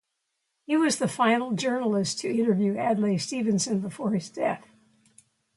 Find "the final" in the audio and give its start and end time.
0.97-1.51